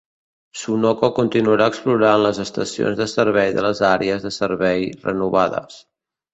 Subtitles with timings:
[0.61, 5.81] Sunoco continuarà explotant les estacions de servei de les àrees de servei renovades.